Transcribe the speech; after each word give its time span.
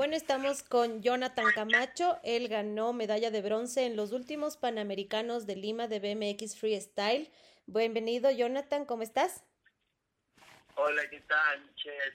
Bueno, 0.00 0.16
estamos 0.16 0.62
con 0.62 1.02
Jonathan 1.02 1.44
Camacho. 1.54 2.18
Él 2.24 2.48
ganó 2.48 2.94
medalla 2.94 3.30
de 3.30 3.42
bronce 3.42 3.84
en 3.84 3.96
los 3.96 4.12
últimos 4.12 4.56
Panamericanos 4.56 5.46
de 5.46 5.56
Lima 5.56 5.88
de 5.88 6.00
BMX 6.00 6.58
Freestyle. 6.58 7.30
Bienvenido, 7.66 8.30
Jonathan, 8.30 8.86
¿cómo 8.86 9.02
estás? 9.02 9.44
Hola, 10.76 11.06
¿qué 11.10 11.20
tal, 11.20 11.74
Chet? 11.76 12.14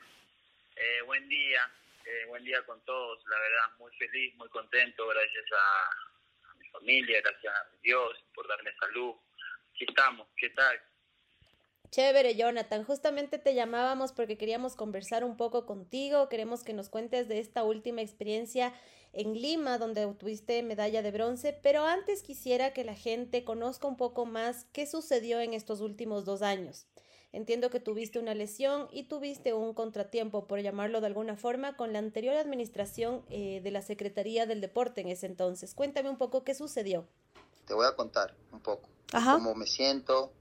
Eh, 0.75 1.01
buen 1.05 1.29
día, 1.29 1.71
eh, 2.05 2.25
buen 2.25 2.43
día 2.43 2.59
con 2.63 2.83
todos. 2.85 3.23
La 3.27 3.37
verdad, 3.37 3.77
muy 3.77 3.95
feliz, 3.97 4.33
muy 4.33 4.49
contento, 4.49 5.05
gracias 5.05 5.45
a, 5.51 6.49
a 6.49 6.55
mi 6.55 6.67
familia, 6.69 7.21
gracias 7.21 7.53
a 7.53 7.67
Dios 7.83 8.17
por 8.33 8.47
darme 8.47 8.73
salud. 8.79 9.13
Aquí 9.75 9.85
estamos, 9.87 10.27
¿qué 10.37 10.49
tal? 10.49 10.81
Chévere, 11.95 12.35
Jonathan. 12.35 12.83
Justamente 12.83 13.37
te 13.37 13.53
llamábamos 13.53 14.11
porque 14.11 14.37
queríamos 14.37 14.75
conversar 14.75 15.23
un 15.23 15.37
poco 15.37 15.65
contigo. 15.65 16.27
Queremos 16.27 16.61
que 16.61 16.73
nos 16.73 16.89
cuentes 16.89 17.29
de 17.29 17.39
esta 17.39 17.63
última 17.63 18.01
experiencia 18.01 18.73
en 19.13 19.33
Lima, 19.33 19.77
donde 19.77 20.03
obtuviste 20.03 20.61
medalla 20.61 21.01
de 21.01 21.11
bronce. 21.11 21.57
Pero 21.63 21.85
antes 21.85 22.21
quisiera 22.21 22.73
que 22.73 22.83
la 22.83 22.95
gente 22.95 23.45
conozca 23.45 23.87
un 23.87 23.95
poco 23.95 24.25
más 24.25 24.65
qué 24.73 24.85
sucedió 24.87 25.39
en 25.39 25.53
estos 25.53 25.79
últimos 25.79 26.25
dos 26.25 26.41
años. 26.41 26.85
Entiendo 27.31 27.69
que 27.69 27.79
tuviste 27.79 28.19
una 28.19 28.35
lesión 28.35 28.89
y 28.91 29.03
tuviste 29.03 29.53
un 29.53 29.73
contratiempo, 29.73 30.47
por 30.47 30.59
llamarlo 30.59 30.99
de 30.99 31.07
alguna 31.07 31.37
forma, 31.37 31.77
con 31.77 31.93
la 31.93 31.99
anterior 31.99 32.35
administración 32.35 33.23
eh, 33.29 33.61
de 33.63 33.71
la 33.71 33.81
Secretaría 33.81 34.45
del 34.45 34.59
Deporte 34.59 34.99
en 34.99 35.07
ese 35.07 35.27
entonces. 35.27 35.73
Cuéntame 35.73 36.09
un 36.09 36.17
poco 36.17 36.43
qué 36.43 36.55
sucedió. 36.55 37.07
Te 37.65 37.73
voy 37.73 37.85
a 37.85 37.95
contar 37.95 38.35
un 38.51 38.59
poco 38.59 38.89
cómo 39.09 39.55
me 39.55 39.65
siento, 39.65 40.33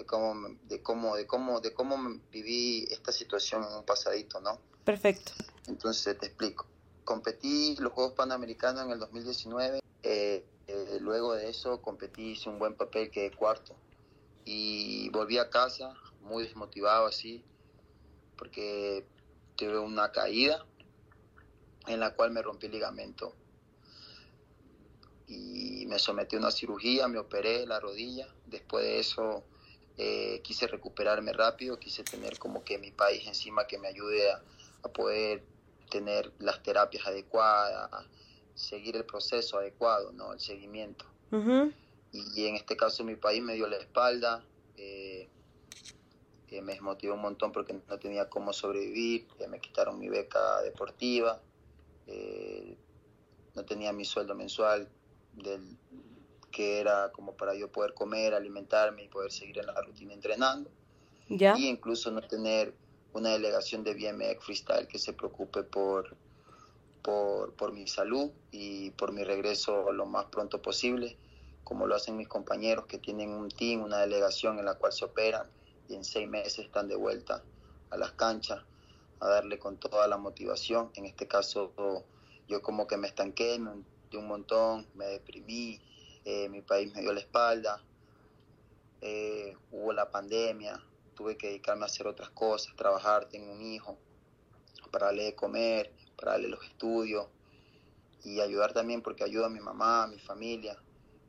de 0.00 0.06
cómo, 0.06 0.48
de 0.64 0.82
cómo, 0.82 1.16
de 1.16 1.26
cómo, 1.26 1.60
de 1.60 1.74
cómo 1.74 2.20
viví 2.32 2.86
esta 2.90 3.12
situación 3.12 3.64
en 3.64 3.76
un 3.76 3.84
pasadito, 3.84 4.40
¿no? 4.40 4.58
Perfecto. 4.84 5.32
Entonces 5.66 6.18
te 6.18 6.26
explico. 6.26 6.66
Competí 7.04 7.76
los 7.78 7.92
Juegos 7.92 8.14
Panamericanos 8.14 8.84
en 8.84 8.92
el 8.92 8.98
2019. 8.98 9.80
Eh, 10.02 10.44
eh, 10.66 10.98
luego 11.00 11.34
de 11.34 11.50
eso 11.50 11.82
competí, 11.82 12.32
hice 12.32 12.48
un 12.48 12.58
buen 12.58 12.74
papel, 12.74 13.10
quedé 13.10 13.30
cuarto. 13.30 13.76
Y 14.44 15.10
volví 15.10 15.36
a 15.38 15.50
casa 15.50 15.94
muy 16.22 16.44
desmotivado 16.44 17.06
así, 17.06 17.44
porque 18.38 19.06
tuve 19.56 19.78
una 19.78 20.12
caída 20.12 20.64
en 21.86 22.00
la 22.00 22.14
cual 22.14 22.30
me 22.30 22.40
rompí 22.40 22.66
el 22.66 22.72
ligamento. 22.72 23.34
Y 25.28 25.84
me 25.86 25.98
sometí 25.98 26.36
a 26.36 26.38
una 26.38 26.50
cirugía, 26.50 27.06
me 27.06 27.18
operé 27.18 27.66
la 27.66 27.78
rodilla. 27.80 28.28
Después 28.46 28.84
de 28.84 28.98
eso 28.98 29.44
eh, 30.02 30.40
quise 30.40 30.66
recuperarme 30.66 31.30
rápido, 31.34 31.78
quise 31.78 32.02
tener 32.02 32.38
como 32.38 32.64
que 32.64 32.78
mi 32.78 32.90
país 32.90 33.26
encima 33.26 33.66
que 33.66 33.76
me 33.76 33.88
ayude 33.88 34.32
a, 34.32 34.42
poder 34.94 35.44
tener 35.90 36.32
las 36.38 36.62
terapias 36.62 37.06
adecuadas, 37.06 38.06
seguir 38.54 38.96
el 38.96 39.04
proceso 39.04 39.58
adecuado, 39.58 40.10
¿no? 40.12 40.32
El 40.32 40.40
seguimiento. 40.40 41.04
y, 42.12 42.46
en 42.46 42.56
este 42.56 42.78
caso 42.78 43.04
mi 43.04 43.14
país 43.14 43.42
me 43.42 43.52
dio 43.52 43.66
la 43.66 43.76
espalda, 43.76 44.42
eh, 44.78 45.28
me 46.50 46.72
desmotivó 46.72 47.12
un 47.12 47.20
montón 47.20 47.52
porque 47.52 47.74
no 47.74 47.98
tenía 47.98 48.30
cómo 48.30 48.54
sobrevivir, 48.54 49.28
me 49.50 49.60
quitaron 49.60 49.98
mi 49.98 50.08
beca 50.08 50.62
deportiva, 50.62 51.42
eh, 52.06 52.74
no 53.54 53.66
tenía 53.66 53.92
mi 53.92 54.06
sueldo 54.06 54.34
mensual 54.34 54.88
del, 55.34 55.76
que 56.50 56.80
era 56.80 57.10
como 57.12 57.36
para 57.36 57.54
yo 57.54 57.70
poder 57.70 57.94
comer, 57.94 58.34
alimentarme 58.34 59.04
y 59.04 59.08
poder 59.08 59.32
seguir 59.32 59.58
en 59.58 59.66
la 59.66 59.80
rutina 59.80 60.12
entrenando. 60.12 60.70
¿Ya? 61.28 61.56
Y 61.56 61.68
incluso 61.68 62.10
no 62.10 62.20
tener 62.22 62.74
una 63.12 63.30
delegación 63.30 63.84
de 63.84 63.94
BMX 63.94 64.44
Freestyle 64.44 64.88
que 64.88 64.98
se 64.98 65.12
preocupe 65.12 65.62
por, 65.62 66.16
por, 67.02 67.54
por 67.54 67.72
mi 67.72 67.86
salud 67.86 68.30
y 68.50 68.90
por 68.90 69.12
mi 69.12 69.24
regreso 69.24 69.92
lo 69.92 70.06
más 70.06 70.26
pronto 70.26 70.60
posible, 70.60 71.16
como 71.64 71.86
lo 71.86 71.94
hacen 71.94 72.16
mis 72.16 72.28
compañeros 72.28 72.86
que 72.86 72.98
tienen 72.98 73.30
un 73.30 73.48
team, 73.48 73.82
una 73.82 73.98
delegación 73.98 74.58
en 74.58 74.64
la 74.64 74.74
cual 74.74 74.92
se 74.92 75.04
operan 75.04 75.46
y 75.88 75.94
en 75.94 76.04
seis 76.04 76.28
meses 76.28 76.66
están 76.66 76.88
de 76.88 76.96
vuelta 76.96 77.42
a 77.90 77.96
las 77.96 78.12
canchas 78.12 78.62
a 79.20 79.28
darle 79.28 79.58
con 79.58 79.76
toda 79.76 80.06
la 80.08 80.16
motivación. 80.16 80.90
En 80.94 81.04
este 81.04 81.26
caso 81.26 81.72
yo 82.48 82.62
como 82.62 82.86
que 82.86 82.96
me 82.96 83.08
estanqué, 83.08 83.54
hundí 83.56 84.16
un 84.16 84.26
montón, 84.26 84.86
me 84.94 85.06
deprimí, 85.06 85.80
eh, 86.24 86.48
mi 86.48 86.62
país 86.62 86.92
me 86.94 87.00
dio 87.00 87.12
la 87.12 87.20
espalda, 87.20 87.82
eh, 89.00 89.56
hubo 89.70 89.92
la 89.92 90.10
pandemia, 90.10 90.82
tuve 91.14 91.36
que 91.36 91.48
dedicarme 91.48 91.84
a 91.84 91.86
hacer 91.86 92.06
otras 92.06 92.30
cosas, 92.30 92.74
trabajar, 92.76 93.28
tengo 93.28 93.52
un 93.52 93.62
hijo, 93.62 93.98
para 94.90 95.06
darle 95.06 95.24
de 95.24 95.34
comer, 95.34 95.92
para 96.16 96.32
darle 96.32 96.48
los 96.48 96.64
estudios 96.64 97.26
y 98.24 98.40
ayudar 98.40 98.72
también 98.72 99.02
porque 99.02 99.24
ayuda 99.24 99.46
a 99.46 99.50
mi 99.50 99.60
mamá, 99.60 100.04
a 100.04 100.06
mi 100.06 100.18
familia. 100.18 100.76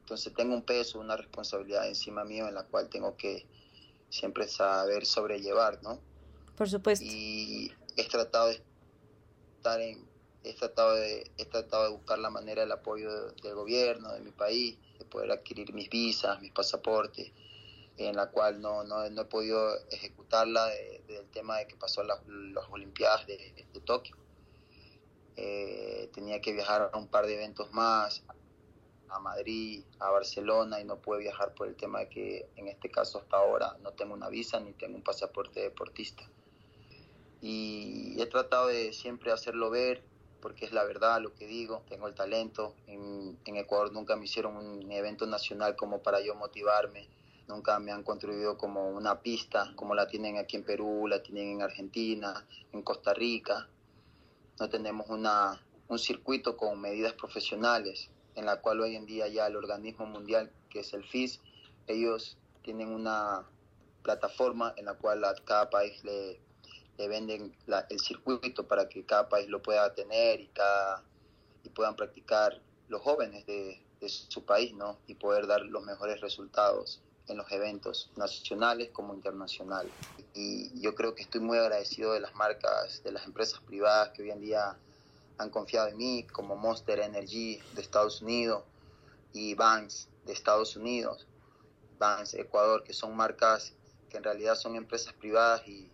Entonces 0.01 0.33
tengo 0.33 0.53
un 0.53 0.63
peso, 0.63 0.99
una 0.99 1.15
responsabilidad 1.15 1.87
encima 1.87 2.25
mío 2.25 2.47
en 2.47 2.55
la 2.55 2.63
cual 2.63 2.89
tengo 2.89 3.15
que 3.15 3.45
siempre 4.09 4.47
saber 4.47 5.05
sobrellevar, 5.05 5.81
¿no? 5.83 6.01
Por 6.57 6.69
supuesto. 6.69 7.05
Y 7.05 7.71
he 7.95 8.07
tratado 8.07 8.47
de 8.47 8.61
estar 9.57 9.79
en, 9.79 10.05
he 10.43 10.53
tratado 10.53 10.95
de, 10.95 11.29
he 11.37 11.45
tratado 11.45 11.83
de 11.85 11.89
buscar 11.91 12.19
la 12.19 12.29
manera 12.29 12.61
del 12.61 12.71
apoyo 12.71 13.31
del 13.31 13.55
gobierno, 13.55 14.13
de 14.13 14.21
mi 14.21 14.31
país, 14.31 14.77
de 14.97 15.05
poder 15.05 15.31
adquirir 15.31 15.73
mis 15.73 15.89
visas, 15.89 16.41
mis 16.41 16.51
pasaportes, 16.51 17.31
en 17.97 18.15
la 18.15 18.31
cual 18.31 18.61
no, 18.61 18.83
no, 18.83 19.07
no 19.09 19.21
he 19.21 19.25
podido 19.25 19.77
ejecutarla 19.89 20.67
del 21.07 21.27
tema 21.31 21.57
de 21.57 21.67
que 21.67 21.75
pasó 21.75 22.03
las, 22.03 22.25
las 22.27 22.65
Olimpiadas 22.69 23.27
de, 23.27 23.37
de 23.71 23.79
Tokio. 23.81 24.15
Eh, 25.35 26.09
tenía 26.13 26.41
que 26.41 26.53
viajar 26.53 26.89
a 26.93 26.97
un 26.97 27.07
par 27.07 27.25
de 27.25 27.35
eventos 27.35 27.71
más, 27.71 28.23
a 29.09 29.19
Madrid, 29.19 29.83
a 29.99 30.09
Barcelona, 30.09 30.79
y 30.79 30.85
no 30.85 30.97
pude 30.97 31.19
viajar 31.19 31.53
por 31.53 31.67
el 31.67 31.75
tema 31.75 31.99
de 31.99 32.09
que 32.09 32.49
en 32.55 32.67
este 32.67 32.89
caso 32.89 33.19
hasta 33.19 33.37
ahora 33.37 33.77
no 33.81 33.91
tengo 33.91 34.13
una 34.13 34.29
visa 34.29 34.59
ni 34.59 34.73
tengo 34.73 34.95
un 34.95 35.03
pasaporte 35.03 35.59
deportista. 35.59 36.23
Y 37.41 38.21
he 38.21 38.25
tratado 38.27 38.67
de 38.67 38.93
siempre 38.93 39.31
hacerlo 39.31 39.69
ver, 39.69 40.03
porque 40.41 40.65
es 40.65 40.73
la 40.73 40.83
verdad 40.83 41.21
lo 41.21 41.33
que 41.33 41.47
digo, 41.47 41.83
tengo 41.87 42.07
el 42.07 42.15
talento. 42.15 42.75
En, 42.87 43.37
Ecuador 43.45 43.93
nunca 43.93 44.15
me 44.15 44.25
hicieron 44.25 44.57
un 44.57 44.91
evento 44.91 45.25
nacional 45.27 45.75
como 45.75 46.01
para 46.01 46.19
yo 46.21 46.33
motivarme, 46.35 47.07
nunca 47.47 47.77
me 47.79 47.91
han 47.91 48.03
contribuido 48.03 48.57
como 48.57 48.89
una 48.89 49.21
pista, 49.21 49.71
como 49.75 49.93
la 49.93 50.07
tienen 50.07 50.37
aquí 50.37 50.57
en 50.57 50.63
Perú, 50.63 51.07
la 51.07 51.21
tienen 51.21 51.51
en 51.51 51.61
Argentina, 51.61 52.45
en 52.71 52.81
Costa 52.81 53.13
Rica. 53.13 53.67
No 54.59 54.69
tenemos 54.69 55.09
una, 55.09 55.61
un 55.87 55.99
circuito 55.99 56.57
con 56.57 56.81
medidas 56.81 57.13
profesionales, 57.13 58.09
en 58.35 58.45
la 58.45 58.61
cual 58.61 58.81
hoy 58.81 58.95
en 58.95 59.05
día 59.05 59.27
ya 59.27 59.47
el 59.47 59.55
organismo 59.55 60.05
mundial, 60.05 60.51
que 60.69 60.79
es 60.79 60.93
el 60.93 61.03
FIS, 61.03 61.39
ellos 61.87 62.37
tienen 62.63 62.89
una 62.89 63.45
plataforma 64.01 64.73
en 64.77 64.85
la 64.85 64.95
cual 64.95 65.23
cada 65.45 65.69
país 65.69 66.03
le 66.03 66.39
venden 66.97 67.55
el 67.89 67.99
circuito 67.99 68.67
para 68.67 68.87
que 68.87 69.05
cada 69.05 69.27
país 69.27 69.47
lo 69.49 69.61
pueda 69.61 69.93
tener 69.93 70.39
y, 70.39 70.47
cada, 70.49 71.03
y 71.63 71.69
puedan 71.69 71.95
practicar 71.95 72.61
los 72.87 73.01
jóvenes 73.01 73.45
de, 73.45 73.81
su 74.07 74.43
país, 74.45 74.73
¿no? 74.73 74.97
Y 75.05 75.13
poder 75.13 75.45
dar 75.45 75.61
los 75.61 75.83
mejores 75.83 76.21
resultados 76.21 77.03
en 77.27 77.37
los 77.37 77.51
eventos 77.51 78.11
nacionales 78.15 78.89
como 78.91 79.13
internacionales. 79.13 79.93
Y 80.33 80.79
yo 80.81 80.95
creo 80.95 81.13
que 81.13 81.21
estoy 81.21 81.41
muy 81.41 81.59
agradecido 81.59 82.13
de 82.13 82.19
las 82.19 82.33
marcas, 82.33 83.03
de 83.03 83.11
las 83.11 83.25
empresas 83.25 83.59
privadas 83.61 84.09
que 84.09 84.23
hoy 84.23 84.31
en 84.31 84.41
día 84.41 84.75
han 85.37 85.49
confiado 85.51 85.87
en 85.87 85.97
mí, 85.97 86.25
como 86.31 86.55
Monster 86.55 86.99
Energy 86.99 87.61
de 87.73 87.81
Estados 87.81 88.21
Unidos 88.23 88.63
y 89.33 89.53
Vans 89.53 90.09
de 90.25 90.33
Estados 90.33 90.75
Unidos, 90.75 91.27
Vans 91.99 92.33
Ecuador, 92.33 92.83
que 92.83 92.93
son 92.93 93.15
marcas 93.15 93.73
que 94.09 94.17
en 94.17 94.23
realidad 94.23 94.55
son 94.55 94.75
empresas 94.75 95.13
privadas 95.13 95.67
y 95.67 95.91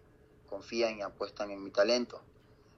confían 0.47 0.97
y 0.97 1.02
apuestan 1.02 1.52
en 1.52 1.63
mi 1.63 1.69
talento. 1.69 2.22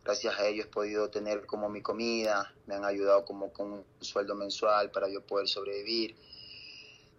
Gracias 0.04 0.40
a 0.40 0.48
ellos 0.48 0.66
he 0.66 0.70
podido 0.70 1.10
tener 1.10 1.46
como 1.46 1.70
mi 1.70 1.82
comida, 1.82 2.54
me 2.66 2.76
han 2.76 2.84
ayudado 2.84 3.26
como 3.26 3.54
con 3.54 3.72
un 3.72 3.86
sueldo 4.02 4.36
mensual 4.36 4.92
para 4.92 5.08
yo 5.08 5.22
poder 5.22 5.48
sobrevivir. 5.48 6.16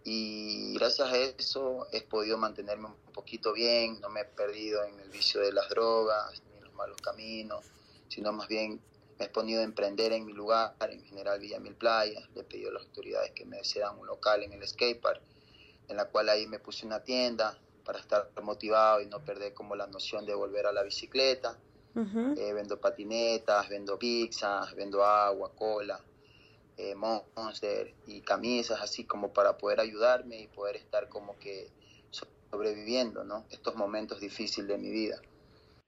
Y 0.03 0.73
gracias 0.73 1.11
a 1.11 1.17
eso 1.17 1.87
he 1.91 2.01
podido 2.01 2.37
mantenerme 2.37 2.87
un 2.87 3.13
poquito 3.13 3.53
bien, 3.53 4.01
no 4.01 4.09
me 4.09 4.21
he 4.21 4.25
perdido 4.25 4.83
en 4.83 4.99
el 4.99 5.09
vicio 5.09 5.41
de 5.41 5.53
las 5.53 5.69
drogas 5.69 6.41
ni 6.53 6.59
los 6.61 6.73
malos 6.73 6.99
caminos, 7.01 7.63
sino 8.07 8.33
más 8.33 8.47
bien 8.47 8.81
me 9.19 9.25
he 9.25 9.29
podido 9.29 9.61
a 9.61 9.63
emprender 9.63 10.11
en 10.13 10.25
mi 10.25 10.33
lugar, 10.33 10.75
en 10.81 11.05
General 11.05 11.39
Villa 11.39 11.59
Mil 11.59 11.75
Playas. 11.75 12.27
Le 12.33 12.41
he 12.41 12.43
pedido 12.43 12.71
a 12.71 12.73
las 12.73 12.83
autoridades 12.83 13.31
que 13.31 13.45
me 13.45 13.63
cedan 13.63 13.99
un 13.99 14.07
local 14.07 14.41
en 14.41 14.53
el 14.53 14.67
skatepark, 14.67 15.21
en 15.87 15.97
la 15.97 16.05
cual 16.05 16.29
ahí 16.29 16.47
me 16.47 16.57
puse 16.57 16.87
una 16.87 17.03
tienda, 17.03 17.59
para 17.83 17.99
estar 17.99 18.29
motivado 18.41 19.01
y 19.01 19.05
no 19.07 19.23
perder 19.23 19.53
como 19.53 19.75
la 19.75 19.87
noción 19.87 20.25
de 20.25 20.33
volver 20.33 20.65
a 20.65 20.71
la 20.71 20.83
bicicleta. 20.83 21.57
Eh, 21.93 22.53
vendo 22.53 22.79
patinetas, 22.79 23.67
vendo 23.67 23.99
pizzas, 23.99 24.73
vendo 24.75 25.03
agua, 25.03 25.51
cola, 25.53 25.99
eh, 26.77 26.95
monster 26.95 27.93
y 28.07 28.21
camisas, 28.21 28.79
así 28.81 29.03
como 29.03 29.33
para 29.33 29.57
poder 29.57 29.81
ayudarme 29.81 30.39
y 30.39 30.47
poder 30.47 30.77
estar 30.77 31.09
como 31.09 31.37
que 31.37 31.69
sobreviviendo, 32.49 33.25
¿no? 33.25 33.45
Estos 33.49 33.75
momentos 33.75 34.21
difíciles 34.21 34.69
de 34.69 34.77
mi 34.77 34.89
vida. 34.89 35.21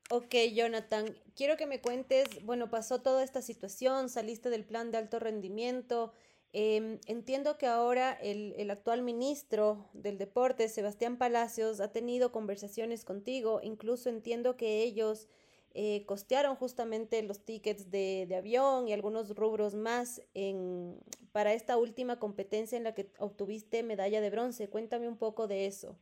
Ok, 0.09 0.35
Jonathan, 0.53 1.15
quiero 1.35 1.55
que 1.55 1.65
me 1.65 1.79
cuentes, 1.79 2.43
bueno, 2.43 2.69
pasó 2.69 3.01
toda 3.01 3.23
esta 3.23 3.41
situación, 3.41 4.09
saliste 4.09 4.49
del 4.49 4.65
plan 4.65 4.91
de 4.91 4.97
alto 4.97 5.19
rendimiento. 5.19 6.11
Em, 6.55 6.99
entiendo 7.07 7.57
que 7.57 7.65
ahora 7.65 8.13
el, 8.13 8.53
el, 8.57 8.69
actual 8.69 9.01
ministro 9.01 9.89
del 9.93 10.19
deporte, 10.19 10.69
Sebastián 10.69 11.17
Palacios, 11.17 11.79
ha 11.79 11.91
tenido 11.91 12.31
conversaciones 12.31 13.05
contigo, 13.05 13.59
incluso 13.63 14.07
entiendo 14.09 14.55
que 14.55 14.83
ellos 14.83 15.27
eh, 15.73 16.05
costearon 16.05 16.55
justamente 16.55 17.23
los 17.23 17.43
tickets 17.43 17.89
de, 17.89 18.25
de, 18.27 18.35
avión 18.35 18.87
y 18.87 18.93
algunos 18.93 19.35
rubros 19.35 19.73
más 19.73 20.21
en, 20.35 20.99
para 21.31 21.53
esta 21.53 21.77
última 21.77 22.19
competencia 22.19 22.77
en 22.77 22.83
la 22.83 22.93
que 22.93 23.09
obtuviste 23.17 23.81
medalla 23.81 24.21
de 24.21 24.29
bronce. 24.29 24.69
Cuéntame 24.69 25.07
un 25.07 25.17
poco 25.17 25.47
de 25.47 25.65
eso. 25.65 25.99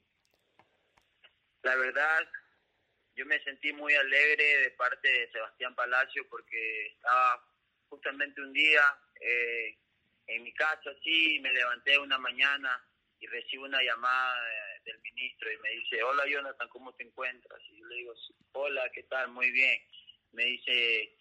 La 1.63 1.77
verdad, 1.77 2.27
yo 3.15 3.25
me 3.25 3.41
sentí 3.45 3.71
muy 3.71 3.93
alegre 3.93 4.43
de 4.43 4.71
parte 4.71 5.07
de 5.07 5.31
Sebastián 5.31 5.73
Palacio 5.75 6.27
porque 6.29 6.87
estaba 6.87 7.41
justamente 7.87 8.41
un 8.41 8.51
día 8.51 8.81
eh, 9.21 9.77
en 10.27 10.43
mi 10.43 10.53
casa, 10.53 10.89
así, 10.89 11.39
me 11.39 11.51
levanté 11.53 11.97
una 11.97 12.17
mañana 12.17 12.83
y 13.19 13.27
recibo 13.27 13.65
una 13.65 13.81
llamada 13.81 14.35
del 14.83 14.99
ministro 14.99 15.51
y 15.51 15.57
me 15.57 15.69
dice, 15.69 16.01
hola 16.03 16.27
Jonathan, 16.27 16.69
¿cómo 16.69 16.93
te 16.95 17.03
encuentras? 17.03 17.59
Y 17.69 17.79
yo 17.79 17.85
le 17.85 17.95
digo, 17.95 18.13
hola, 18.53 18.89
¿qué 18.93 19.03
tal? 19.03 19.29
Muy 19.29 19.51
bien. 19.51 19.79
Me 20.31 20.45
dice, 20.45 21.15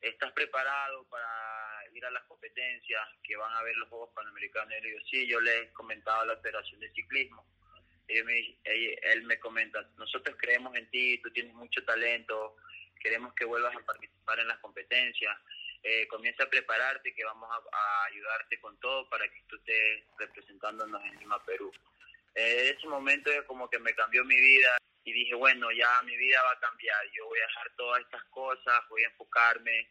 ¿estás 0.00 0.32
preparado 0.32 1.08
para 1.08 1.28
ir 1.92 2.04
a 2.04 2.10
las 2.10 2.24
competencias 2.24 3.02
que 3.22 3.36
van 3.36 3.54
a 3.54 3.62
ver 3.62 3.76
los 3.76 3.88
Juegos 3.88 4.10
Panamericanos? 4.14 4.74
Y 4.78 4.82
le 4.82 4.88
digo, 4.88 5.00
sí, 5.10 5.26
yo 5.26 5.40
le 5.40 5.58
he 5.58 5.72
comentado 5.72 6.26
la 6.26 6.36
Federación 6.38 6.80
de 6.80 6.92
Ciclismo 6.92 7.46
él 8.08 9.22
me 9.24 9.38
comenta, 9.38 9.88
nosotros 9.96 10.36
creemos 10.38 10.74
en 10.76 10.88
ti, 10.90 11.18
tú 11.22 11.30
tienes 11.30 11.54
mucho 11.54 11.84
talento, 11.84 12.56
queremos 13.00 13.34
que 13.34 13.44
vuelvas 13.44 13.74
a 13.74 13.84
participar 13.84 14.38
en 14.40 14.48
las 14.48 14.58
competencias, 14.58 15.36
eh, 15.82 16.06
comienza 16.08 16.44
a 16.44 16.50
prepararte 16.50 17.14
que 17.14 17.24
vamos 17.24 17.48
a, 17.50 18.04
ayudarte 18.04 18.60
con 18.60 18.78
todo 18.80 19.08
para 19.08 19.28
que 19.28 19.42
tú 19.48 19.56
estés 19.56 20.04
representándonos 20.18 21.04
en 21.04 21.18
Lima, 21.18 21.44
Perú. 21.44 21.72
Eh, 22.34 22.74
ese 22.76 22.86
momento 22.86 23.30
como 23.46 23.68
que 23.68 23.78
me 23.78 23.94
cambió 23.94 24.24
mi 24.24 24.36
vida 24.36 24.76
y 25.04 25.12
dije, 25.12 25.34
bueno, 25.34 25.70
ya 25.72 26.02
mi 26.02 26.16
vida 26.16 26.42
va 26.42 26.52
a 26.52 26.60
cambiar, 26.60 27.00
yo 27.12 27.26
voy 27.26 27.38
a 27.38 27.46
dejar 27.46 27.70
todas 27.76 28.00
estas 28.02 28.24
cosas, 28.24 28.88
voy 28.88 29.04
a 29.04 29.08
enfocarme 29.08 29.88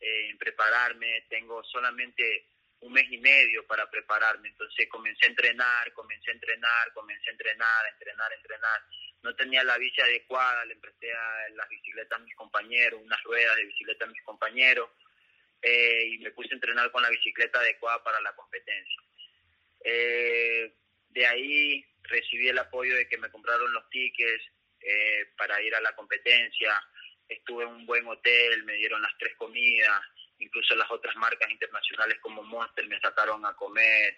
eh, 0.00 0.28
en 0.30 0.38
prepararme, 0.38 1.24
tengo 1.28 1.62
solamente 1.64 2.46
un 2.80 2.92
mes 2.92 3.06
y 3.10 3.18
medio 3.18 3.66
para 3.66 3.88
prepararme. 3.90 4.48
Entonces 4.48 4.88
comencé 4.88 5.26
a 5.26 5.28
entrenar, 5.28 5.92
comencé 5.92 6.30
a 6.30 6.34
entrenar, 6.34 6.92
comencé 6.92 7.28
a 7.28 7.32
entrenar, 7.32 7.84
a 7.84 7.88
entrenar, 7.88 8.32
a 8.32 8.34
entrenar. 8.34 8.82
No 9.22 9.34
tenía 9.34 9.64
la 9.64 9.78
bici 9.78 10.00
adecuada, 10.00 10.64
le 10.64 10.76
presté 10.76 11.12
a 11.12 11.48
las 11.54 11.68
bicicletas 11.68 12.20
a 12.20 12.22
mis 12.22 12.34
compañeros, 12.34 13.00
unas 13.02 13.22
ruedas 13.22 13.56
de 13.56 13.64
bicicleta 13.64 14.04
a 14.04 14.08
mis 14.08 14.22
compañeros, 14.22 14.90
eh, 15.68 16.10
y 16.12 16.18
me 16.18 16.30
puse 16.30 16.50
a 16.52 16.54
entrenar 16.54 16.92
con 16.92 17.02
la 17.02 17.10
bicicleta 17.10 17.58
adecuada 17.58 18.00
para 18.04 18.20
la 18.20 18.32
competencia. 18.36 19.02
Eh, 19.82 20.72
de 21.08 21.26
ahí 21.26 21.84
recibí 22.04 22.48
el 22.48 22.58
apoyo 22.58 22.94
de 22.94 23.08
que 23.08 23.18
me 23.18 23.30
compraron 23.30 23.72
los 23.72 23.88
tickets 23.90 24.44
eh, 24.80 25.26
para 25.36 25.60
ir 25.60 25.74
a 25.74 25.80
la 25.80 25.92
competencia. 25.96 26.80
Estuve 27.28 27.64
en 27.64 27.70
un 27.70 27.86
buen 27.86 28.06
hotel, 28.06 28.62
me 28.62 28.74
dieron 28.74 29.02
las 29.02 29.10
tres 29.18 29.34
comidas, 29.34 30.00
incluso 30.38 30.76
las 30.76 30.88
otras 30.88 31.16
marcas 31.16 31.50
internacionales 31.50 32.18
como 32.20 32.44
Monster 32.44 32.86
me 32.86 33.00
sacaron 33.00 33.44
a 33.44 33.54
comer 33.54 34.16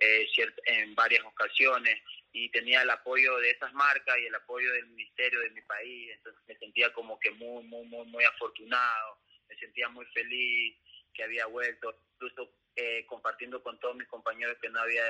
eh, 0.00 0.26
en 0.66 0.96
varias 0.96 1.24
ocasiones 1.24 2.02
y 2.32 2.50
tenía 2.50 2.82
el 2.82 2.90
apoyo 2.90 3.36
de 3.38 3.50
esas 3.50 3.72
marcas 3.72 4.18
y 4.18 4.26
el 4.26 4.34
apoyo 4.34 4.72
del 4.72 4.86
ministerio 4.86 5.38
de 5.40 5.50
mi 5.50 5.62
país, 5.62 6.10
entonces 6.12 6.42
me 6.48 6.56
sentía 6.56 6.92
como 6.92 7.20
que 7.20 7.30
muy, 7.30 7.64
muy, 7.64 7.86
muy, 7.86 8.06
muy 8.06 8.24
afortunado, 8.24 9.18
me 9.48 9.56
sentía 9.56 9.88
muy 9.88 10.04
feliz 10.06 10.76
que 11.18 11.24
había 11.24 11.46
vuelto, 11.46 11.92
incluso 12.14 12.54
eh, 12.76 13.04
compartiendo 13.06 13.60
con 13.60 13.78
todos 13.80 13.96
mis 13.96 14.06
compañeros 14.06 14.56
que 14.62 14.70
no 14.70 14.78
había 14.80 15.02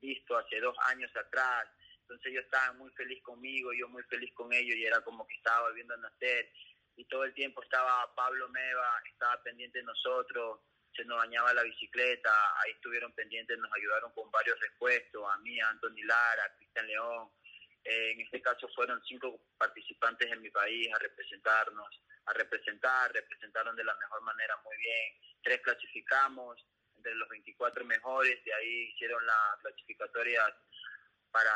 visto 0.00 0.38
hace 0.38 0.58
dos 0.58 0.74
años 0.86 1.14
atrás, 1.14 1.68
entonces 2.00 2.32
yo 2.32 2.40
estaba 2.40 2.72
muy 2.72 2.90
feliz 2.92 3.22
conmigo, 3.22 3.74
yo 3.74 3.88
muy 3.88 4.02
feliz 4.04 4.32
con 4.34 4.50
ellos 4.52 4.74
y 4.74 4.86
era 4.86 5.00
como 5.02 5.26
que 5.28 5.36
estaba 5.36 5.68
volviendo 5.68 5.94
a 5.94 5.98
nacer. 5.98 6.50
Y 6.96 7.04
todo 7.04 7.24
el 7.24 7.34
tiempo 7.34 7.62
estaba 7.62 8.12
Pablo 8.16 8.48
Meva, 8.48 9.02
estaba 9.12 9.40
pendiente 9.42 9.78
de 9.78 9.84
nosotros, 9.84 10.60
se 10.96 11.04
nos 11.04 11.18
dañaba 11.18 11.52
la 11.54 11.62
bicicleta, 11.62 12.30
ahí 12.62 12.72
estuvieron 12.72 13.12
pendientes, 13.12 13.58
nos 13.58 13.72
ayudaron 13.74 14.12
con 14.12 14.30
varios 14.30 14.58
repuestos, 14.58 15.22
a 15.30 15.38
mí, 15.38 15.60
a 15.60 15.68
Anthony 15.68 16.02
Lara, 16.04 16.44
a 16.44 16.56
Cristian 16.56 16.86
León. 16.86 17.30
Eh, 17.84 18.12
en 18.12 18.20
este 18.22 18.42
caso 18.42 18.68
fueron 18.74 19.00
cinco 19.04 19.40
participantes 19.56 20.32
en 20.32 20.42
mi 20.42 20.50
país 20.50 20.88
a 20.92 20.98
representarnos, 20.98 22.02
a 22.30 22.34
representar, 22.34 23.12
representaron 23.12 23.76
de 23.76 23.84
la 23.84 23.94
mejor 23.96 24.22
manera 24.22 24.56
muy 24.64 24.76
bien. 24.76 25.14
Tres 25.42 25.60
clasificamos 25.60 26.64
entre 26.96 27.14
los 27.14 27.28
24 27.28 27.84
mejores, 27.84 28.44
de 28.44 28.54
ahí 28.54 28.92
hicieron 28.92 29.24
las 29.26 29.60
clasificatorias 29.62 30.52
para 31.30 31.50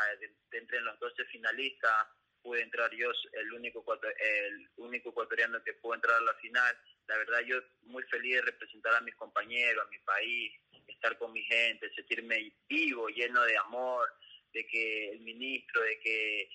entre 0.53 0.81
los 0.81 0.99
12 1.01 1.25
finalistas 1.27 2.07
pude 2.45 2.61
entrar 2.63 2.95
yo, 2.95 3.11
el 3.33 3.53
único, 3.55 3.83
el 4.21 4.69
único 4.77 5.09
ecuatoriano 5.09 5.65
que 5.65 5.73
pudo 5.75 5.95
entrar 5.95 6.17
a 6.19 6.21
la 6.21 6.35
final. 6.35 6.79
La 7.07 7.17
verdad 7.17 7.41
yo 7.41 7.57
muy 7.85 8.03
feliz 8.05 8.37
de 8.37 8.43
representar 8.43 8.95
a 8.95 9.01
mis 9.01 9.15
compañeros, 9.17 9.85
a 9.85 9.91
mi 9.91 9.99
país, 10.01 10.53
estar 10.87 11.17
con 11.17 11.33
mi 11.33 11.43
gente, 11.45 11.91
sentirme 11.95 12.53
vivo, 12.69 13.09
lleno 13.09 13.43
de 13.45 13.57
amor, 13.57 14.07
de 14.53 14.67
que 14.67 15.11
el 15.13 15.21
ministro, 15.21 15.81
de 15.83 15.99
que 16.01 16.51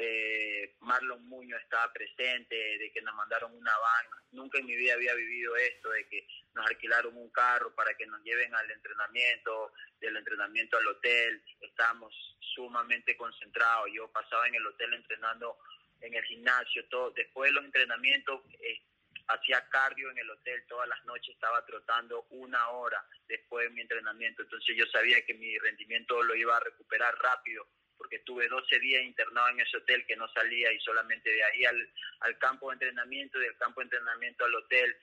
eh, 0.00 0.76
Marlon 0.80 1.26
Muñoz 1.28 1.60
estaba 1.62 1.92
presente, 1.92 2.56
de 2.56 2.90
que 2.92 3.02
nos 3.02 3.14
mandaron 3.14 3.54
una 3.54 3.72
van. 3.78 4.06
Nunca 4.32 4.58
en 4.58 4.66
mi 4.66 4.76
vida 4.76 4.94
había 4.94 5.14
vivido 5.14 5.56
esto, 5.56 5.90
de 5.90 6.08
que 6.08 6.26
nos 6.54 6.66
alquilaron 6.66 7.16
un 7.16 7.30
carro 7.30 7.74
para 7.74 7.94
que 7.94 8.06
nos 8.06 8.22
lleven 8.22 8.54
al 8.54 8.70
entrenamiento, 8.70 9.72
del 10.00 10.16
entrenamiento 10.16 10.76
al 10.76 10.86
hotel. 10.86 11.42
Estábamos 11.60 12.14
sumamente 12.40 13.16
concentrados. 13.16 13.88
Yo 13.92 14.10
pasaba 14.10 14.48
en 14.48 14.56
el 14.56 14.66
hotel 14.66 14.94
entrenando 14.94 15.58
en 16.00 16.14
el 16.14 16.24
gimnasio, 16.24 16.86
todo. 16.88 17.10
Después 17.10 17.50
de 17.50 17.54
los 17.54 17.64
entrenamientos, 17.64 18.42
eh, 18.60 18.82
hacía 19.28 19.68
cardio 19.68 20.10
en 20.10 20.18
el 20.18 20.30
hotel 20.30 20.64
todas 20.66 20.88
las 20.88 21.04
noches, 21.04 21.34
estaba 21.34 21.64
trotando 21.66 22.26
una 22.30 22.68
hora 22.70 23.04
después 23.26 23.68
de 23.68 23.74
mi 23.74 23.82
entrenamiento. 23.82 24.42
Entonces 24.42 24.76
yo 24.76 24.86
sabía 24.86 25.24
que 25.24 25.34
mi 25.34 25.58
rendimiento 25.58 26.22
lo 26.22 26.34
iba 26.34 26.56
a 26.56 26.60
recuperar 26.60 27.14
rápido 27.18 27.66
porque 27.98 28.16
estuve 28.16 28.48
12 28.48 28.78
días 28.78 29.04
internado 29.04 29.48
en 29.48 29.60
ese 29.60 29.76
hotel 29.76 30.06
que 30.06 30.16
no 30.16 30.28
salía 30.32 30.72
y 30.72 30.80
solamente 30.80 31.30
de 31.30 31.44
ahí 31.44 31.64
al, 31.64 31.90
al 32.20 32.38
campo 32.38 32.68
de 32.68 32.74
entrenamiento, 32.74 33.38
del 33.38 33.56
campo 33.56 33.80
de 33.80 33.84
entrenamiento 33.84 34.44
al 34.44 34.54
hotel 34.54 34.96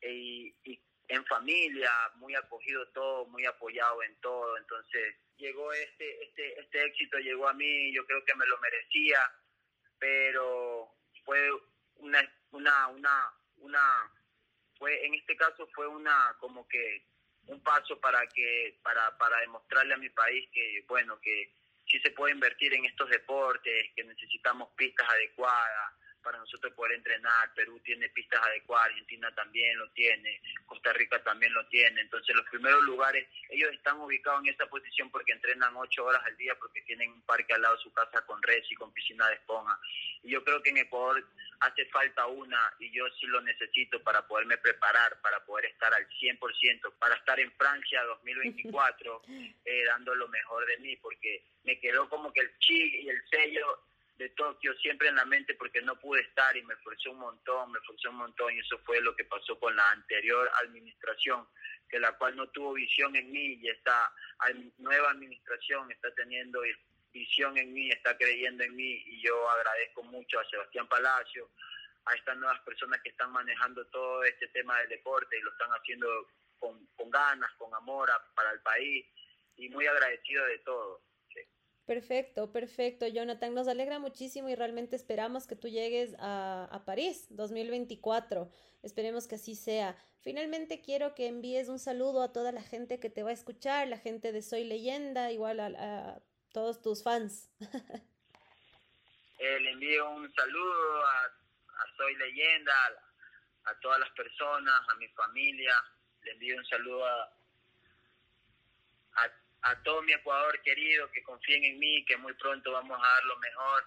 y, 0.00 0.54
y 0.64 0.80
en 1.08 1.24
familia, 1.26 1.90
muy 2.16 2.34
acogido 2.34 2.86
todo, 2.88 3.26
muy 3.26 3.44
apoyado 3.44 4.02
en 4.02 4.14
todo. 4.20 4.56
Entonces 4.56 5.16
llegó 5.36 5.72
este, 5.72 6.24
este, 6.24 6.60
este 6.60 6.84
éxito, 6.84 7.18
llegó 7.18 7.48
a 7.48 7.54
mí, 7.54 7.92
yo 7.92 8.04
creo 8.06 8.24
que 8.24 8.34
me 8.34 8.46
lo 8.46 8.58
merecía, 8.58 9.20
pero 9.98 10.90
fue 11.24 11.50
una, 11.96 12.20
una, 12.50 12.88
una, 12.88 13.32
una, 13.58 14.12
fue, 14.78 15.04
en 15.06 15.14
este 15.14 15.36
caso 15.36 15.68
fue 15.74 15.86
una, 15.86 16.36
como 16.40 16.66
que 16.68 17.06
un 17.46 17.62
paso 17.62 18.00
para 18.00 18.26
que, 18.28 18.78
para, 18.82 19.16
para 19.18 19.40
demostrarle 19.40 19.94
a 19.94 19.98
mi 19.98 20.10
país 20.10 20.48
que, 20.52 20.84
bueno, 20.88 21.20
que 21.20 21.52
sí 21.96 22.02
se 22.02 22.10
puede 22.10 22.34
invertir 22.34 22.74
en 22.74 22.84
estos 22.84 23.08
deportes, 23.08 23.92
que 23.94 24.04
necesitamos 24.04 24.68
pistas 24.76 25.08
adecuadas 25.08 25.92
para 26.26 26.38
nosotros 26.40 26.72
poder 26.74 26.96
entrenar. 26.96 27.54
Perú 27.54 27.78
tiene 27.84 28.08
pistas 28.08 28.42
adecuadas, 28.42 28.88
Argentina 28.88 29.32
también 29.36 29.78
lo 29.78 29.88
tiene, 29.90 30.42
Costa 30.66 30.92
Rica 30.92 31.22
también 31.22 31.54
lo 31.54 31.64
tiene. 31.68 32.00
Entonces 32.00 32.34
los 32.34 32.44
primeros 32.46 32.82
lugares, 32.82 33.28
ellos 33.48 33.72
están 33.72 34.00
ubicados 34.00 34.42
en 34.42 34.52
esa 34.52 34.66
posición 34.66 35.08
porque 35.12 35.32
entrenan 35.32 35.76
ocho 35.76 36.04
horas 36.04 36.20
al 36.26 36.36
día, 36.36 36.56
porque 36.58 36.82
tienen 36.82 37.12
un 37.12 37.22
parque 37.22 37.54
al 37.54 37.62
lado 37.62 37.76
de 37.76 37.82
su 37.84 37.92
casa 37.92 38.26
con 38.26 38.42
res 38.42 38.66
y 38.68 38.74
con 38.74 38.92
piscina 38.92 39.28
de 39.28 39.34
esponja. 39.34 39.78
Y 40.24 40.30
yo 40.30 40.42
creo 40.42 40.60
que 40.60 40.70
en 40.70 40.78
Ecuador 40.78 41.24
hace 41.60 41.86
falta 41.86 42.26
una 42.26 42.74
y 42.80 42.90
yo 42.90 43.04
sí 43.20 43.26
lo 43.26 43.40
necesito 43.42 44.02
para 44.02 44.26
poderme 44.26 44.58
preparar, 44.58 45.20
para 45.20 45.44
poder 45.44 45.66
estar 45.66 45.94
al 45.94 46.08
100%, 46.08 46.92
para 46.98 47.14
estar 47.14 47.38
en 47.38 47.52
Francia 47.52 48.02
2024 48.24 49.22
eh, 49.64 49.84
dando 49.84 50.12
lo 50.16 50.26
mejor 50.26 50.66
de 50.66 50.78
mí, 50.78 50.96
porque 50.96 51.44
me 51.62 51.78
quedó 51.78 52.08
como 52.08 52.32
que 52.32 52.40
el 52.40 52.58
chi 52.58 53.04
y 53.04 53.08
el 53.10 53.22
sello 53.30 53.86
de 54.18 54.30
Tokio 54.30 54.74
siempre 54.74 55.08
en 55.08 55.16
la 55.16 55.24
mente 55.24 55.54
porque 55.54 55.82
no 55.82 55.98
pude 55.98 56.22
estar 56.22 56.56
y 56.56 56.62
me 56.62 56.74
esforcé 56.74 57.08
un 57.08 57.18
montón, 57.18 57.72
me 57.72 57.78
esforcé 57.78 58.08
un 58.08 58.16
montón 58.16 58.52
y 58.54 58.60
eso 58.60 58.78
fue 58.78 59.00
lo 59.00 59.14
que 59.14 59.24
pasó 59.24 59.58
con 59.58 59.76
la 59.76 59.90
anterior 59.90 60.50
administración, 60.64 61.46
que 61.88 62.00
la 62.00 62.12
cual 62.12 62.36
no 62.36 62.48
tuvo 62.48 62.72
visión 62.74 63.14
en 63.16 63.30
mí 63.30 63.58
y 63.60 63.68
esta 63.68 64.12
nueva 64.78 65.10
administración 65.10 65.90
está 65.90 66.12
teniendo 66.14 66.60
visión 67.12 67.56
en 67.58 67.72
mí, 67.72 67.90
está 67.90 68.16
creyendo 68.16 68.64
en 68.64 68.74
mí 68.74 69.02
y 69.06 69.22
yo 69.22 69.50
agradezco 69.50 70.02
mucho 70.04 70.40
a 70.40 70.48
Sebastián 70.48 70.88
Palacio, 70.88 71.50
a 72.06 72.14
estas 72.14 72.36
nuevas 72.38 72.60
personas 72.60 73.00
que 73.02 73.10
están 73.10 73.32
manejando 73.32 73.84
todo 73.86 74.24
este 74.24 74.48
tema 74.48 74.78
del 74.78 74.88
deporte 74.88 75.36
y 75.36 75.42
lo 75.42 75.50
están 75.50 75.70
haciendo 75.70 76.08
con, 76.58 76.86
con 76.96 77.10
ganas, 77.10 77.52
con 77.58 77.74
amor 77.74 78.10
para 78.34 78.52
el 78.52 78.60
país 78.60 79.04
y 79.56 79.68
muy 79.68 79.86
agradecido 79.86 80.46
de 80.46 80.58
todo. 80.60 81.02
Perfecto, 81.86 82.50
perfecto, 82.50 83.06
Jonathan. 83.06 83.54
Nos 83.54 83.68
alegra 83.68 84.00
muchísimo 84.00 84.48
y 84.48 84.56
realmente 84.56 84.96
esperamos 84.96 85.46
que 85.46 85.54
tú 85.54 85.68
llegues 85.68 86.16
a, 86.18 86.64
a, 86.64 86.84
París 86.84 87.28
2024. 87.30 88.50
Esperemos 88.82 89.28
que 89.28 89.36
así 89.36 89.54
sea. 89.54 89.96
Finalmente 90.20 90.80
quiero 90.80 91.14
que 91.14 91.28
envíes 91.28 91.68
un 91.68 91.78
saludo 91.78 92.22
a 92.22 92.32
toda 92.32 92.50
la 92.50 92.62
gente 92.62 92.98
que 92.98 93.08
te 93.08 93.22
va 93.22 93.30
a 93.30 93.34
escuchar, 93.34 93.86
la 93.86 93.98
gente 93.98 94.32
de 94.32 94.42
Soy 94.42 94.64
Leyenda, 94.64 95.30
igual 95.30 95.60
a, 95.60 95.66
a 95.66 96.20
todos 96.52 96.82
tus 96.82 97.04
fans. 97.04 97.52
eh, 99.38 99.60
le 99.60 99.70
envío 99.70 100.10
un 100.10 100.32
saludo 100.34 101.06
a, 101.06 101.24
a 101.24 101.96
Soy 101.96 102.16
Leyenda, 102.16 102.72
a, 103.64 103.78
todas 103.80 104.00
las 104.00 104.10
personas, 104.10 104.80
a 104.88 104.94
mi 104.96 105.06
familia. 105.10 105.72
Le 106.24 106.32
envío 106.32 106.56
un 106.56 106.66
saludo 106.66 107.06
a, 107.06 107.35
a 109.66 109.82
todo 109.82 110.00
mi 110.02 110.12
Ecuador 110.12 110.60
querido, 110.62 111.10
que 111.10 111.24
confíen 111.24 111.64
en 111.64 111.78
mí, 111.80 112.04
que 112.04 112.16
muy 112.16 112.32
pronto 112.34 112.70
vamos 112.70 112.96
a 112.98 113.06
dar 113.14 113.24
lo 113.24 113.36
mejor, 113.38 113.84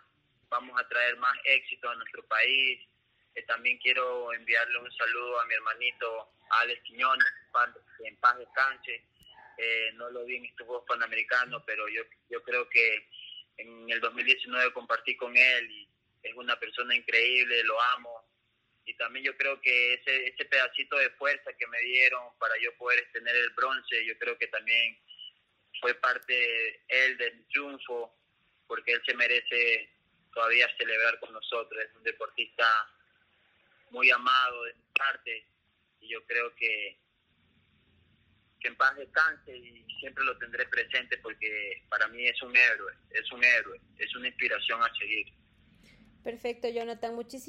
vamos 0.49 0.79
a 0.79 0.87
traer 0.89 1.15
más 1.17 1.37
éxito 1.45 1.89
a 1.89 1.95
nuestro 1.95 2.21
país. 2.27 2.85
Eh, 3.35 3.43
también 3.43 3.77
quiero 3.77 4.33
enviarle 4.33 4.77
un 4.77 4.91
saludo 4.91 5.39
a 5.39 5.45
mi 5.45 5.53
hermanito 5.53 6.33
Alex 6.49 6.83
Quiñones, 6.83 7.25
en 8.03 8.15
paz 8.17 8.37
descanse. 8.37 9.03
Eh, 9.57 9.91
no 9.93 10.09
lo 10.09 10.25
vi 10.25 10.35
en 10.35 10.45
estos 10.45 10.67
Juegos 10.67 10.85
Panamericanos, 10.85 11.63
pero 11.65 11.87
yo, 11.87 12.03
yo 12.29 12.43
creo 12.43 12.67
que 12.67 13.07
en 13.57 13.89
el 13.89 14.01
2019 14.01 14.73
compartí 14.73 15.15
con 15.15 15.35
él 15.35 15.71
y 15.71 15.89
es 16.23 16.33
una 16.35 16.59
persona 16.59 16.93
increíble, 16.93 17.63
lo 17.63 17.81
amo. 17.95 18.25
Y 18.83 18.95
también 18.95 19.23
yo 19.23 19.37
creo 19.37 19.61
que 19.61 19.93
ese, 19.93 20.27
ese 20.27 20.43
pedacito 20.43 20.97
de 20.97 21.11
fuerza 21.11 21.53
que 21.53 21.67
me 21.67 21.79
dieron 21.79 22.37
para 22.37 22.55
yo 22.61 22.75
poder 22.75 23.09
tener 23.13 23.33
el 23.33 23.51
bronce, 23.51 24.05
yo 24.05 24.17
creo 24.17 24.37
que 24.37 24.47
también 24.47 24.97
fue 25.81 25.93
parte 25.95 26.83
él 26.87 27.17
del 27.17 27.45
triunfo, 27.47 28.13
porque 28.67 28.93
él 28.93 29.01
se 29.05 29.13
merece 29.15 29.89
todavía 30.33 30.67
celebrar 30.77 31.19
con 31.19 31.33
nosotros. 31.33 31.83
Es 31.83 31.95
un 31.95 32.03
deportista 32.03 32.65
muy 33.91 34.09
amado 34.11 34.63
de 34.65 34.73
mi 34.73 34.83
parte 34.93 35.45
y 36.01 36.09
yo 36.09 36.23
creo 36.25 36.53
que, 36.55 36.97
que 38.59 38.67
en 38.67 38.75
paz 38.75 38.95
descanse 38.95 39.55
y 39.57 39.85
siempre 39.99 40.23
lo 40.23 40.37
tendré 40.37 40.65
presente 40.65 41.17
porque 41.17 41.83
para 41.89 42.07
mí 42.07 42.25
es 42.27 42.41
un 42.41 42.55
héroe, 42.55 42.93
es 43.11 43.31
un 43.31 43.43
héroe, 43.43 43.79
es 43.97 44.15
una 44.15 44.27
inspiración 44.27 44.81
a 44.83 44.93
seguir. 44.95 45.27
Perfecto, 46.23 46.67
Jonathan. 46.69 47.15
Muchísimas 47.15 47.47